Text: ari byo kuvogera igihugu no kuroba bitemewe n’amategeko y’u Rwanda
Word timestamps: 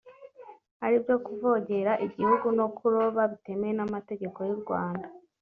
ari 0.85 0.97
byo 1.03 1.17
kuvogera 1.25 1.91
igihugu 2.05 2.47
no 2.57 2.67
kuroba 2.77 3.21
bitemewe 3.31 3.73
n’amategeko 3.75 4.37
y’u 4.49 4.57
Rwanda 4.61 5.07